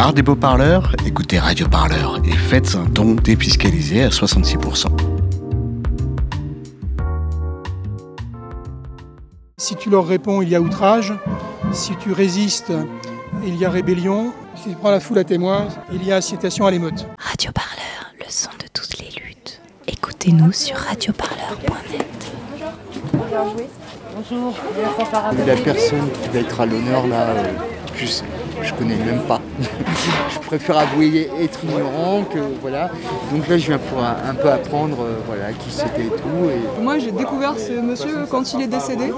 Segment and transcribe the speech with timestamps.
[0.00, 4.86] marre des beaux parleurs Écoutez Radio Parleur et faites un don défiscalisé à 66%.
[9.58, 11.12] Si tu leur réponds, il y a outrage.
[11.72, 12.72] Si tu résistes,
[13.44, 14.32] il y a rébellion.
[14.54, 17.06] Si tu prends la foule à témoin, il y a incitation à l'émeute.
[17.18, 19.60] Radio Parleur, le son de toutes les luttes.
[19.86, 22.32] Écoutez-nous sur radioparleur.net.
[24.16, 24.54] Bonjour.
[25.46, 27.52] La personne qui va être à l'honneur là, euh,
[28.06, 29.40] je, je connais même pas.
[30.32, 32.90] je préfère avouer être ignorant que voilà.
[33.32, 36.80] Donc là je viens pour un, peu apprendre euh, voilà qui c'était et tout.
[36.82, 39.12] Moi j'ai découvert ce monsieur quand il est décédé,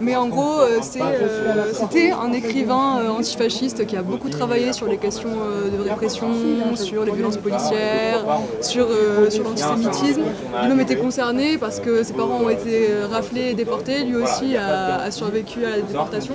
[0.00, 4.98] mais en gros euh, euh, c'était un écrivain antifasciste qui a beaucoup travaillé sur les
[4.98, 6.28] questions de répression,
[6.74, 8.24] sur les violences policières,
[8.60, 8.88] sur,
[9.44, 10.22] l'antisémitisme.
[10.62, 15.10] Lui-même était concerné parce que ses parents ont été raflés et déportés, lui aussi a
[15.10, 16.34] survécu à la déportation.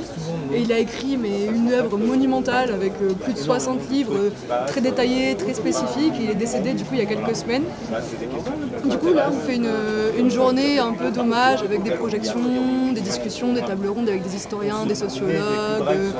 [0.53, 4.30] Et il a écrit mais, une œuvre monumentale avec euh, plus de 60 livres euh,
[4.67, 6.14] très détaillés, très spécifiques.
[6.19, 7.64] Il est décédé du coup il y a quelques semaines.
[8.86, 9.69] Du coup là on fait une,
[10.17, 14.85] une journée un peu d'hommage avec des projections, discussions, des tables rondes avec des historiens,
[14.85, 15.33] des sociologues,
[15.89, 16.11] euh,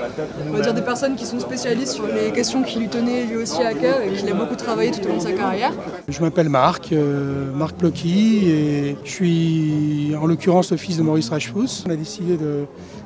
[0.47, 3.37] on va dire des personnes qui sont spécialistes sur les questions qui lui tenaient lui
[3.37, 5.71] aussi à cœur et qu'il a beaucoup travaillé tout au long de sa carrière.
[6.07, 11.29] Je m'appelle Marc, euh, Marc Plocky, et je suis en l'occurrence le fils de Maurice
[11.29, 11.83] Rachfous.
[11.87, 12.65] On a décidé de,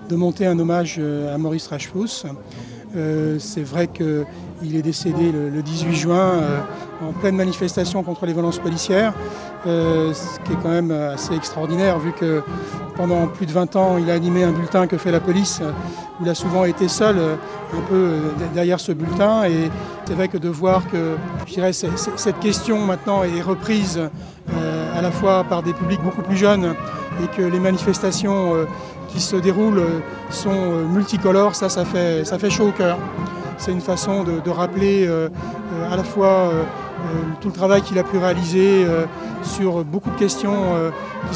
[0.10, 2.26] de monter un hommage euh, à Maurice Rachfous.
[2.96, 6.60] Euh, c'est vrai qu'il est décédé le, le 18 juin euh,
[7.02, 9.14] en pleine manifestation contre les violences policières,
[9.66, 12.44] euh, ce qui est quand même assez extraordinaire vu que
[12.96, 15.60] pendant plus de 20 ans il a animé un bulletin que fait la police
[16.20, 18.18] où il a souvent été seul un peu
[18.54, 19.46] derrière ce bulletin.
[19.46, 19.72] Et
[20.06, 21.16] c'est vrai que de voir que
[21.48, 24.00] je dirais, cette question maintenant est reprise
[24.96, 26.76] à la fois par des publics beaucoup plus jeunes
[27.24, 28.68] et que les manifestations
[29.14, 32.98] qui se déroulent euh, sont euh, multicolores, ça, ça fait, ça fait chaud au cœur.
[33.58, 35.30] C'est une façon de, rappeler euh,
[35.92, 36.52] à la fois
[37.40, 38.86] tout le travail qu'il a pu réaliser
[39.44, 40.56] sur beaucoup de questions,
[41.30, 41.36] que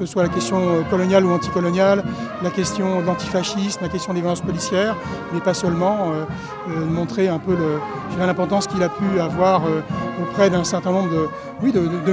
[0.00, 0.58] ce soit la question
[0.90, 2.02] coloniale ou anticoloniale,
[2.42, 4.96] la question de l'antifascisme, la question des violences policières,
[5.32, 6.12] mais pas seulement,
[6.90, 7.54] montrer un peu
[8.18, 9.62] l'importance qu'il a pu avoir
[10.22, 11.28] auprès d'un certain nombre de,
[11.62, 12.12] oui, de, de- de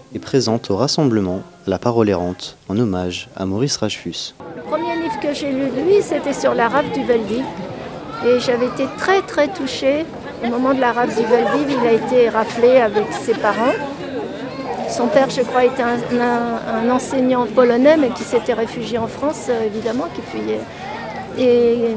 [0.13, 4.33] est présente au rassemblement La Parole errante en hommage à Maurice Rachfus.
[4.55, 7.45] Le premier livre que j'ai lu de lui, c'était sur la rafle du Veldiv.
[8.25, 10.05] Et j'avais été très très touchée.
[10.43, 13.73] Au moment de la rafle du Veldiv, il a été raflé avec ses parents.
[14.89, 19.65] Son père, je crois, était un, enseignant polonais, mais qui s'était réfugié en France, euh,
[19.65, 20.59] évidemment, qui fuyait.
[21.37, 21.95] Et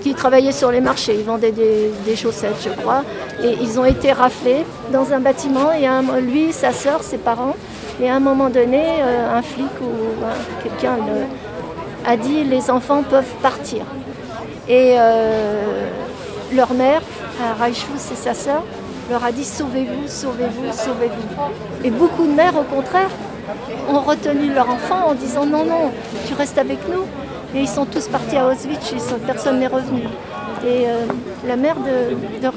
[0.00, 1.14] qui travaillait sur les marchés.
[1.18, 3.02] Ils vendaient des, chaussettes, je crois.
[3.42, 5.72] Et ils ont été raflés dans un bâtiment.
[5.72, 5.86] Et
[6.20, 7.56] lui, sa sœur, ses parents.
[8.00, 10.96] Et à un moment donné, euh, un flic ou un- quelqu'un
[12.06, 13.82] a dit les enfants peuvent partir.
[14.68, 15.88] Et euh,
[16.54, 17.00] leur mère,
[17.42, 18.62] à Reichfuss et sa sœur,
[19.10, 21.84] leur a dit sauvez-vous, sauvez-vous, sauvez-vous.
[21.84, 23.10] Et beaucoup de mères, au contraire,
[23.90, 25.90] ont retenu leur enfant en disant non, non,
[26.26, 27.04] tu restes avec nous.
[27.54, 30.02] Et ils sont tous partis à Auschwitz, ils sont- personne n'est revenu.
[30.64, 31.06] Et euh,
[31.46, 32.52] la mère de, de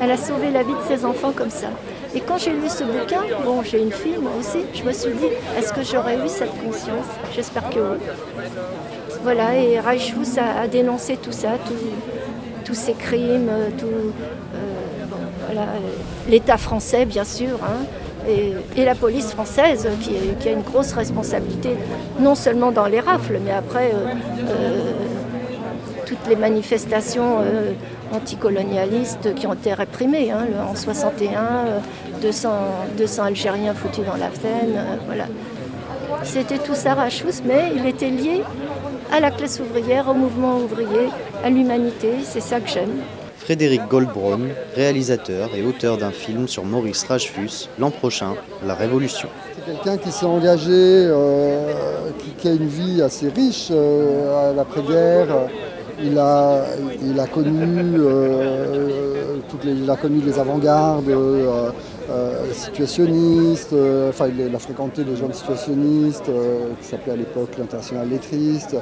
[0.00, 1.68] elle a sauvé la vie de ses enfants comme ça.
[2.14, 5.12] Et quand j'ai lu ce bouquin, bon, j'ai une fille moi aussi, je me suis
[5.12, 5.26] dit,
[5.58, 7.06] est-ce que j'aurais eu cette conscience?
[7.34, 8.44] J'espère que oui.
[9.22, 11.50] Voilà, et Reichfuss a, dénoncé tout ça,
[12.64, 15.58] tous ces crimes, euh, tout, euh,
[16.28, 17.84] l'État français, bien sûr, hein,
[18.28, 21.70] et, la police française qui, a une grosse responsabilité,
[22.20, 24.08] non seulement dans les rafles, mais après euh,
[24.48, 24.92] euh,
[26.08, 27.72] toutes les manifestations euh,
[28.14, 30.30] anticolonialistes qui ont été réprimées.
[30.30, 31.78] hein, en 61, euh,
[32.22, 32.50] 200,
[32.96, 35.26] 200 Algériens foutus dans la Seine, euh, voilà.
[36.22, 38.42] C'était tout ça Rachous, mais il était lié
[39.12, 41.10] à la classe ouvrière, au mouvement ouvrier,
[41.44, 42.14] à l'humanité.
[42.24, 43.02] C'est ça que j'aime.
[43.48, 44.40] Frédéric Goldbraun,
[44.76, 48.34] réalisateur et auteur d'un film sur Maurice Rachfus, l'an prochain,
[48.66, 49.30] La Révolution.
[49.56, 51.72] C'est quelqu'un qui s'est engagé, euh,
[52.36, 55.28] qui, a une vie assez riche euh, à l'après-guerre.
[56.04, 56.62] Il a,
[57.32, 63.74] connu, euh, toutes les, il a connu les avant-gardes, euh, situationniste,
[64.10, 66.30] enfin il a fréquenté des jeunes situationnistes
[66.80, 68.76] qui s'appelait à l'époque l'International lettriste.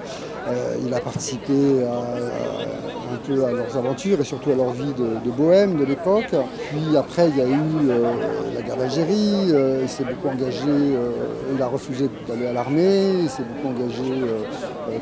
[0.84, 5.30] il a participé à un peu à leurs aventures et surtout à leur vie de,
[5.30, 6.34] bohème de l'époque.
[6.70, 8.12] Puis après, il y a eu euh,
[8.54, 11.10] la guerre d'Algérie, euh, il s'est beaucoup engagé, euh,
[11.54, 14.04] il a refusé d'aller à l'armée, il s'est beaucoup engagé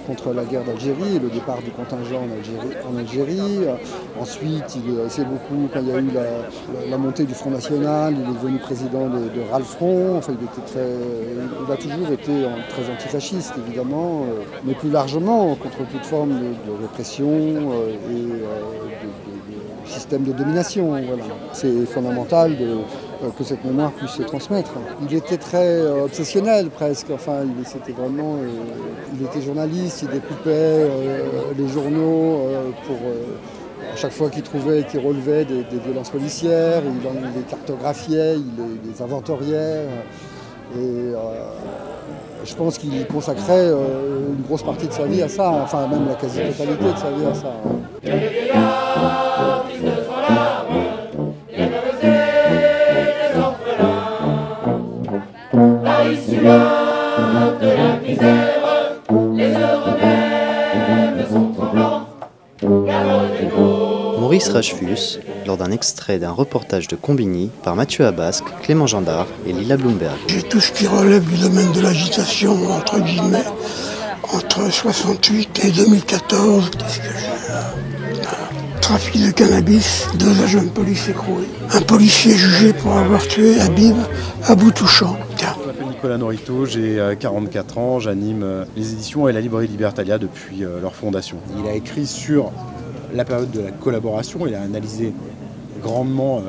[0.07, 2.21] contre la guerre d'Algérie et le départ du contingent
[2.91, 3.61] en Algérie.
[4.21, 6.11] Ensuite, il s'est beaucoup, quand il y a eu
[6.91, 10.17] la, montée du Front National, il est devenu président de, de Ralfron.
[10.17, 10.89] Enfin, il, était très,
[11.67, 12.33] il a toujours été
[12.71, 14.27] très antifasciste, évidemment,
[14.65, 17.25] mais plus largement contre toute forme de répression
[17.95, 20.95] et euh, système de domination.
[21.53, 22.83] C'est fondamental euh,
[23.37, 24.73] que cette mémoire puisse se transmettre.
[25.09, 28.37] Il était très euh, obsessionnel presque, enfin il, c'était vraiment,
[29.19, 30.89] il était journaliste, il découpait
[31.57, 32.49] les journaux
[32.87, 32.97] pour
[33.93, 39.03] à chaque fois qu'il trouvait, qu'il relevait des, violences policières, il, les cartographiait, il les,
[39.03, 39.87] inventoriait.
[40.77, 41.13] Et
[42.45, 46.15] je pense qu'il consacrait une grosse partie de sa vie à ça, enfin même la
[46.15, 47.53] quasi-totalité de sa vie à ça.
[64.21, 69.53] Maurice Rachefus, lors d'un extrait d'un reportage de Combini par Mathieu Abasque, Clément Gendard et
[69.53, 70.17] Lila Bloomberg.
[70.27, 73.45] J'ai tout ce qui relève du domaine de l'agitation, entre guillemets,
[74.33, 76.71] entre 68 et 2014.
[76.71, 77.15] Qu'est-ce que
[78.81, 81.45] Trafic de cannabis, deux agents de police écroués.
[81.73, 83.97] Un policier jugé pour avoir tué Habib
[84.45, 85.17] à bout touchant.
[85.39, 89.69] Je m'appelle Nicolas Norito, j'ai 44 euh, ans, j'anime euh, les éditions et la librairie
[89.69, 91.37] Libertalia depuis euh, leur fondation.
[91.59, 92.51] Il a écrit sur
[93.13, 95.13] la période de la collaboration, il a analysé
[95.83, 96.43] grandement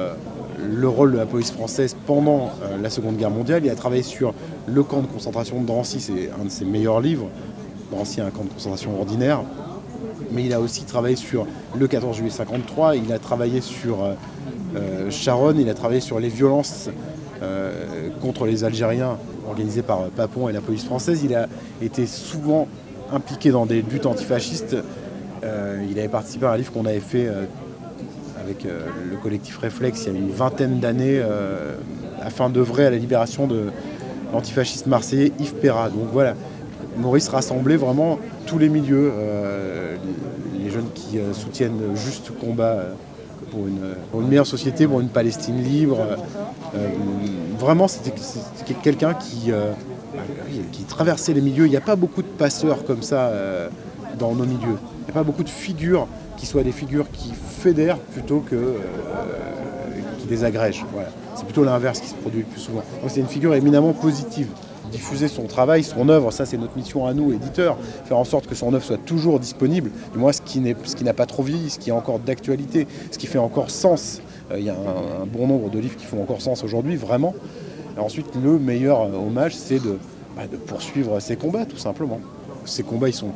[0.70, 2.52] le rôle de la police française pendant
[2.82, 3.64] la Seconde Guerre mondiale.
[3.66, 4.34] Il a travaillé sur
[4.68, 7.30] le camp de concentration de Drancy, c'est un de ses meilleurs livres.
[7.92, 9.42] Drancy, un camp de concentration ordinaire
[10.32, 11.48] mais il a aussi travaillé sur
[11.78, 14.14] le 14 juillet 53, il a travaillé sur euh,
[14.76, 16.90] euh, Sharon, il a travaillé sur les violences
[17.42, 19.18] euh, contre les Algériens
[19.48, 21.22] organisées par Papon et la police française.
[21.24, 21.48] Il a
[21.82, 22.68] été souvent
[23.12, 24.76] impliqué dans des luttes antifascistes.
[25.44, 27.30] il avait participé à un livre qu'on avait fait
[28.46, 31.22] avec le collectif Réflexe il y a une vingtaine d'années
[32.22, 33.72] afin d'œuvrer à la libération de
[34.34, 35.90] l'antifasciste marseillais Yves Perra.
[35.90, 36.36] Donc voilà,
[36.98, 39.96] Maurice rassemblait vraiment tous les milieux, euh,
[40.60, 42.94] les, jeunes qui euh, soutiennent juste combat euh,
[43.52, 46.00] pour une, meilleure société, pour une Palestine libre.
[47.60, 48.12] vraiment, c'était
[48.84, 49.52] quelqu'un qui,
[50.74, 51.66] qui traversait les milieux.
[51.66, 53.32] Il n'y a pas beaucoup de passeurs comme ça
[54.20, 54.78] dans nos milieux.
[55.00, 58.76] Il n'y a pas beaucoup de figures qui soient des figures qui fédèrent plutôt que
[60.20, 60.86] qui désagrègent.
[61.36, 62.84] C'est plutôt l'inverse qui se produit le plus souvent.
[63.08, 64.48] c'est une figure éminemment positive
[64.92, 66.32] diffuser son travail, son œuvre.
[66.32, 69.40] Ça, c'est notre mission à nous, éditeurs, faire en sorte que son œuvre soit toujours
[69.40, 69.92] disponible.
[70.14, 73.28] Du moins, ce qui n'a pas trop vieilli, ce qui est encore d'actualité, ce qui
[73.28, 74.22] fait encore sens.
[74.52, 77.34] Euh, il y a un, bon nombre de livres qui font encore sens aujourd'hui, vraiment.
[77.98, 79.80] ensuite, le meilleur euh, hommage, c'est
[80.36, 82.20] bah, de, poursuivre ces combats, tout simplement.
[82.66, 83.32] Ces combats, ils sont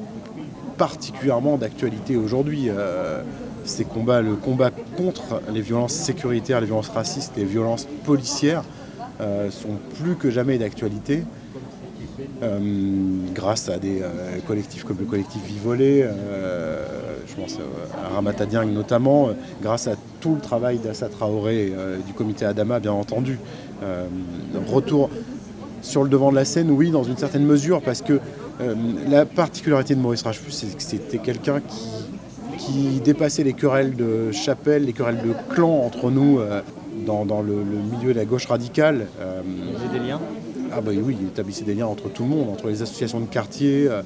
[0.79, 2.69] particulièrement d'actualité aujourd'hui.
[2.69, 3.21] Euh,
[3.65, 8.63] ces combats, le combat contre les violences sécuritaires, les violences racistes, les violences policières,
[9.51, 11.23] sont plus que jamais d'actualité.
[12.41, 12.59] Euh,
[13.33, 16.85] grâce à des euh, collectifs comme le collectif Vivolé, euh,
[17.27, 17.57] je pense
[17.93, 19.29] à Ramata Dieng notamment,
[19.61, 21.71] grâce à tout le travail d'Assa Traoré
[22.05, 23.39] du comité Adama bien entendu.
[24.67, 25.09] retour
[25.81, 28.19] sur le devant de la scène, oui, dans une certaine mesure, parce que
[29.07, 31.61] la particularité de Maurice Rachefus, c'est que c'était quelqu'un
[32.57, 36.39] qui, dépassait les querelles de chapelle, les querelles de clan entre nous
[37.05, 39.07] dans, le, milieu de la gauche radicale.
[39.17, 40.19] Vous des liens
[40.71, 43.25] ah bah oui, il établissait des liens entre tout le monde, entre les associations de
[43.25, 43.87] quartier.
[43.87, 44.01] Euh,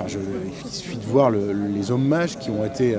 [0.00, 2.96] il suffit de voir les hommages qui ont été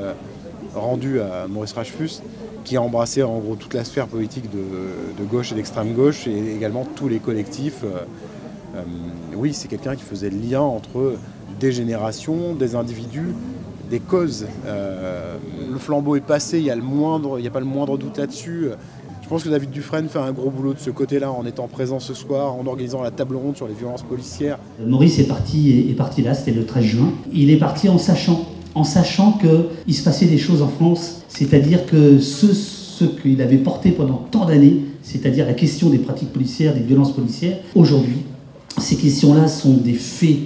[0.76, 2.22] euh, rendus à Maurice Rachefus,
[2.64, 6.56] qui a embrassé en gros toute la sphère politique de, gauche et d'extrême gauche, et
[6.56, 7.84] également tous les collectifs.
[7.84, 8.84] Euh,
[9.36, 11.16] oui, c'est quelqu'un qui faisait le lien entre
[11.60, 13.34] des générations, des individus,
[13.90, 14.46] des causes.
[14.66, 18.70] le flambeau est passé, il n'y a, a pas le moindre doute là-dessus.
[19.30, 22.00] Je pense que David Dufresne fait un gros boulot de ce côté-là en étant présent
[22.00, 24.58] ce soir, en organisant la table ronde sur les violences policières.
[24.84, 27.14] Maurice est parti, est parti là, c'était le 13 juin.
[27.32, 31.86] Il est parti en sachant, en sachant qu'il se passait des choses en France, c'est-à-dire
[31.86, 36.74] que ce, ce qu'il avait porté pendant tant d'années, c'est-à-dire la question des pratiques policières,
[36.74, 38.18] des violences policières, aujourd'hui,
[38.78, 40.38] ces questions-là sont des faits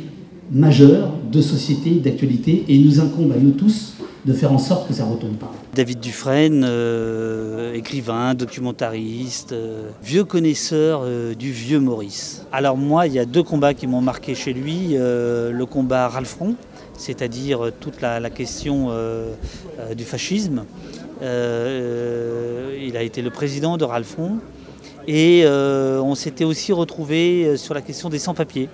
[0.51, 3.94] majeurs de société, d'actualité, et il nous incombe à nous tous
[4.25, 5.51] de faire en sorte que ça ne retombe pas.
[5.75, 12.46] David Dufresne, euh, écrivain, documentariste, euh, vieux connaisseur euh, du vieux Maurice.
[12.51, 14.94] Alors moi, il y a deux combats qui m'ont marqué chez lui.
[14.94, 16.56] le combat Ralfron,
[16.98, 18.92] c'est-à-dire toute la, question
[19.96, 20.66] du fascisme.
[21.22, 21.28] il
[22.98, 24.38] a été le président de Ralfron.
[25.08, 28.70] Et on s'était aussi retrouvé sur la question des sans-papiers.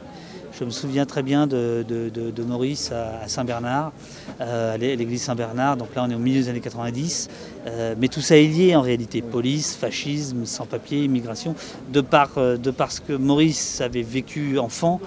[0.60, 3.94] Je me souviens très bien de, Maurice à, Saint-Bernard,
[4.42, 5.78] euh, à l'église Saint-Bernard.
[5.78, 7.30] Donc là, on est au milieu des années 90.
[7.66, 9.22] Euh, mais tout ça est lié en réalité.
[9.22, 11.56] Police, fascisme, sans-papier, immigration.
[11.94, 15.00] De par, euh, de ce que Maurice avait vécu enfant,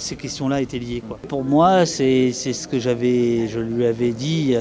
[0.00, 1.04] ces questions-là étaient liées.
[1.28, 4.56] Pour moi, c'est ce que j'avais, je lui avais dit.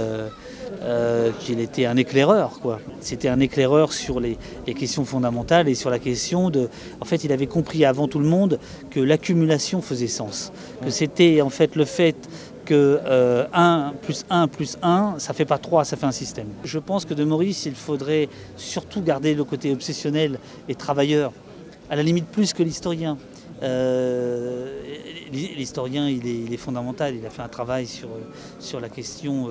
[0.81, 2.62] Euh, qu'il était un éclaireur.
[2.62, 2.79] Quoi.
[3.01, 6.69] C'était un éclaireur sur les, questions fondamentales et sur la question de...
[7.01, 8.59] En fait, il avait compris avant tout le monde
[8.89, 10.53] que l'accumulation faisait sens.
[10.81, 12.15] Que c'était en fait le fait
[12.63, 16.48] que 1 euh, plus 1 plus 1, ça fait pas 3, ça fait un système.
[16.63, 21.33] Je pense que de Maurice, il faudrait surtout garder le côté obsessionnel et travailleur,
[21.89, 23.17] à la limite plus que l'historien.
[23.63, 24.81] Euh,
[25.33, 28.07] l'historien, il est, fondamental, il a fait un travail sur,
[28.59, 29.50] sur la question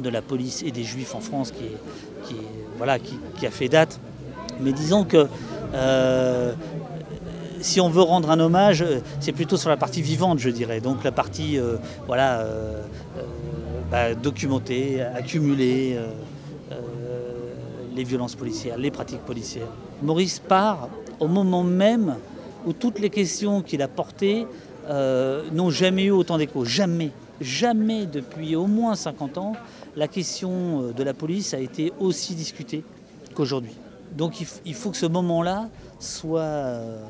[0.00, 2.36] de la police et des juifs en France qui,
[2.76, 4.00] voilà, qui, a fait date.
[4.60, 5.26] Mais disons que
[5.74, 6.52] euh,
[7.60, 8.84] si on veut rendre un hommage,
[9.20, 10.80] c'est plutôt sur la partie vivante, je dirais.
[10.80, 11.76] Donc la partie euh,
[12.06, 12.82] voilà, euh,
[13.90, 15.98] bah, documentée, accumulée,
[17.94, 19.68] les violences policières, les pratiques policières.
[20.02, 22.16] Maurice part au moment même
[22.66, 24.46] où toutes les questions qu'il a portées
[24.90, 26.64] n'ont jamais eu autant d'écho.
[26.64, 27.10] Jamais.
[27.40, 29.52] Jamais depuis au moins 50 ans,
[29.96, 32.84] la question euh, de la police a été aussi discutée
[33.34, 33.74] qu'aujourd'hui.
[34.12, 37.02] Donc il, faut que ce moment-là soit euh,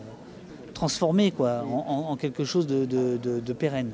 [0.73, 3.93] transformé quoi, en, quelque chose de, pérenne.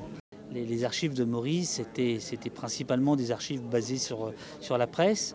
[0.52, 1.82] Les, archives de Maurice,
[2.20, 5.34] c'était principalement des archives basées sur, sur la presse.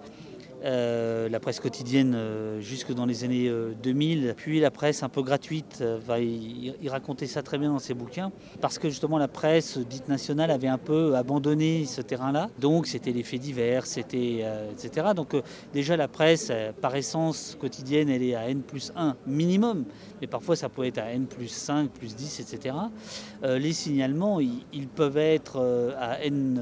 [0.64, 3.52] Euh, la presse quotidienne euh, jusque dans les années
[3.84, 5.84] 2000, euh, puis la presse un peu gratuite.
[6.20, 10.50] il, racontait ça très bien dans ses bouquins, parce que justement la presse dite nationale
[10.50, 12.50] avait un peu abandonné ce terrain-là.
[12.60, 15.08] Donc c'était les faits divers, c'était, etc.
[15.16, 15.36] Donc
[15.74, 19.86] déjà la presse, par essence quotidienne, elle est à N plus 1 minimum,
[20.22, 22.76] mais parfois ça peut être à N plus 5, plus 10, etc.
[23.44, 25.60] les signalements, ils, peuvent être
[26.00, 26.60] à N,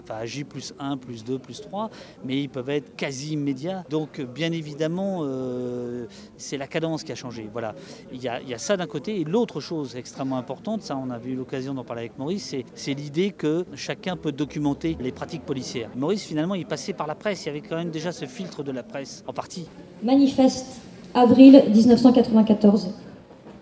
[0.00, 1.90] enfin à J plus 1, plus 2, plus 3,
[2.24, 3.84] mais ils peuvent être quasi immédiat.
[3.90, 6.06] Donc bien évidemment, euh,
[6.36, 7.48] c'est la cadence qui a changé.
[7.52, 7.74] Voilà.
[8.12, 9.20] Il y a, ça d'un côté.
[9.20, 12.94] Et l'autre chose extrêmement importante, ça on avait eu l'occasion d'en parler avec Maurice, c'est
[12.94, 15.90] l'idée que chacun peut documenter les pratiques policières.
[15.96, 18.62] Maurice finalement il passait par la presse, il y avait quand même déjà ce filtre
[18.62, 19.66] de la presse, en partie.
[20.02, 20.80] Manifeste,
[21.14, 22.90] avril 1994.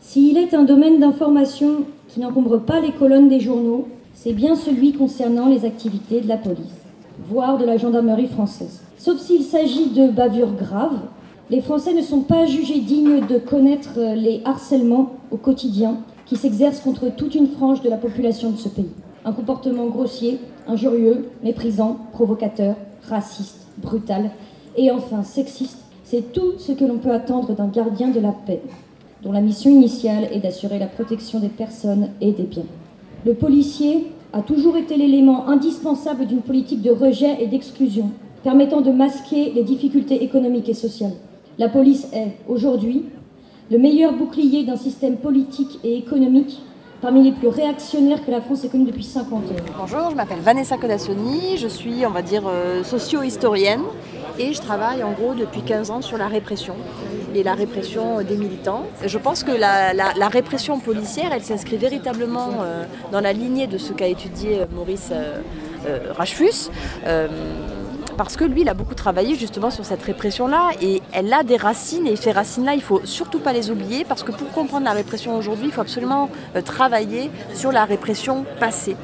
[0.00, 4.92] S'il est un domaine d'information qui n'encombre pas les colonnes des journaux, c'est bien celui
[4.92, 6.85] concernant les activités de la police,
[7.28, 8.80] voire de la gendarmerie française.
[8.98, 11.00] Sauf s'il s'agit de bavures graves,
[11.50, 16.80] les Français ne sont pas jugés dignes de connaître les harcèlements au quotidien qui s'exercent
[16.80, 18.90] contre toute une frange de la population de ce pays.
[19.24, 22.74] Un comportement grossier, injurieux, méprisant, provocateur,
[23.08, 24.30] raciste, brutal
[24.76, 28.62] et enfin sexiste, c'est tout ce que l'on peut attendre d'un gardien de la paix,
[29.22, 32.66] dont la mission initiale est d'assurer la protection des personnes et des biens.
[33.24, 34.06] Le policier
[34.36, 38.10] a toujours été l'élément indispensable d'une politique de rejet et d'exclusion
[38.44, 41.14] permettant de masquer les difficultés économiques et sociales.
[41.58, 43.06] La police est, aujourd'hui,
[43.70, 46.60] le meilleur bouclier d'un système politique et économique
[47.00, 49.54] parmi les plus réactionnaires que la France ait connu depuis 50 ans.
[49.78, 53.82] Bonjour, je m'appelle Vanessa Codassoni, je suis, on va dire, euh, socio-historienne
[54.38, 56.74] et je travaille en gros depuis 15 ans sur la répression
[57.42, 58.84] la répression des militants.
[59.04, 63.92] Je pense que la, répression policière, elle s'inscrit véritablement euh, dans la lignée de ce
[63.92, 66.70] qu'a étudié Maurice euh, Rachfus
[68.16, 71.56] parce que lui, il a beaucoup travaillé justement sur cette répression-là et elle a des
[71.56, 74.92] racines et ces racines-là, il faut surtout pas les oublier parce que pour comprendre la
[74.92, 78.96] répression aujourd'hui, il faut absolument euh, travailler sur la répression passée.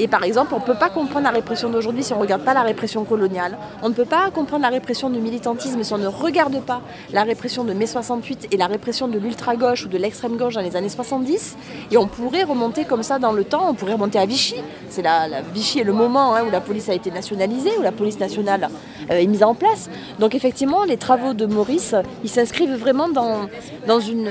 [0.00, 2.42] Et par exemple, on ne peut pas comprendre la répression d'aujourd'hui si on ne regarde
[2.42, 3.58] pas la répression coloniale.
[3.82, 6.80] On ne peut pas comprendre la répression du militantisme si on ne regarde pas
[7.12, 10.74] la répression de mai 68 et la répression de l'ultra-gauche ou de l'extrême-gauche dans les
[10.74, 11.54] années 70.
[11.90, 14.54] Et on pourrait remonter comme ça dans le temps, on pourrait remonter à Vichy.
[14.88, 17.92] C'est la, Vichy est le moment hein, où la police a été nationalisée, où la
[17.92, 18.70] police nationale
[19.10, 19.90] euh, est mise en place.
[20.18, 23.50] Donc effectivement, les travaux de Maurice, ils s'inscrivent vraiment dans,
[23.86, 24.30] dans une...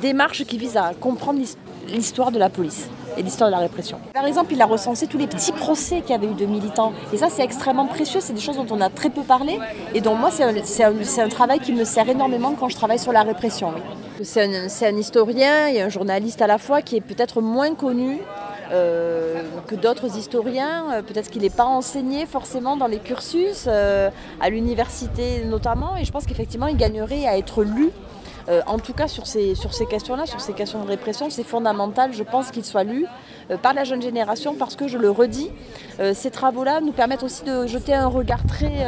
[0.00, 1.40] Démarche qui vise à comprendre
[1.92, 3.98] l'histoire de la police et l'histoire de la répression.
[4.14, 6.92] Par exemple, il a recensé tous les petits procès qu'il y avait eu de militants.
[7.12, 8.20] Et ça, c'est extrêmement précieux.
[8.20, 9.58] C'est des choses dont on a très peu parlé.
[9.94, 10.44] Et donc, moi, c'est
[11.22, 13.72] un, travail qui me sert énormément quand je travaille sur la répression.
[14.22, 18.20] C'est un, un, historien et un journaliste à la fois qui est peut-être moins connu
[18.72, 20.84] euh, que d'autres historiens.
[20.92, 24.08] Euh, peut-être qu'il n'est pas enseigné forcément dans les cursus, euh,
[24.40, 27.90] à l'université notamment, et je pense qu'effectivement il gagnerait à être lu.
[28.66, 32.12] En tout cas sur ces, sur ces questions-là, sur ces questions de répression, c'est fondamental,
[32.12, 33.06] je pense, qu'il soit lu
[33.62, 35.50] par la jeune génération parce que, je le redis,
[36.14, 38.86] ces travaux-là nous permettent aussi de jeter un regard très,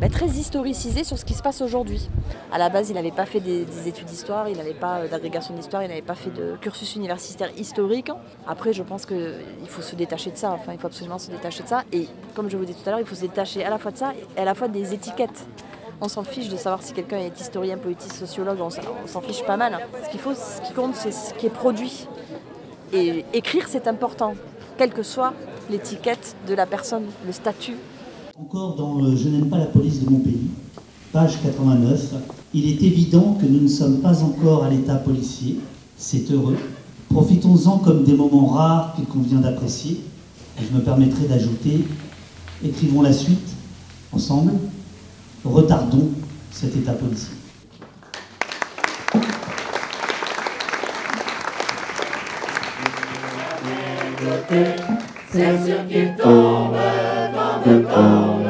[0.00, 2.08] bah, très historicisé sur ce qui se passe aujourd'hui.
[2.52, 5.82] À la base, il n'avait pas fait des, études d'histoire, il n'avait pas d'agrégation d'histoire,
[5.82, 8.10] il n'avait pas fait de cursus universitaire historique.
[8.46, 9.34] Après, je pense qu'il
[9.66, 11.84] faut se détacher de ça, enfin, il faut absolument se détacher de ça.
[11.92, 13.90] Et comme je vous disais tout à l'heure, il faut se détacher à la fois
[13.90, 15.46] de ça et à la fois des étiquettes.
[16.00, 18.70] On s'en fiche de savoir si quelqu'un est historien, politique, sociologue, on
[19.08, 19.78] s'en fiche pas mal.
[20.04, 22.06] Ce qu'il faut, ce qui compte, c'est ce qui est produit.
[22.92, 24.34] Et écrire, c'est important,
[24.76, 25.34] quelle que soit
[25.68, 27.76] l'étiquette de la personne, le statut.
[28.40, 30.46] Encore dans Je n'aime pas la police de mon pays,
[31.12, 32.14] page 89,
[32.54, 35.58] il est évident que nous ne sommes pas encore à l'état policier.
[35.96, 36.56] C'est heureux.
[37.10, 40.00] Profitons-en comme des moments rares qu'il convient d'apprécier.
[40.58, 41.84] Je me permettrai d'ajouter,
[42.64, 43.48] écrivons la suite
[44.12, 44.52] ensemble,
[45.44, 46.10] retardons
[46.50, 47.34] cet état policier.
[55.30, 56.74] C'est sûr qu'il tombe,
[57.64, 58.47] tombe, tombe, et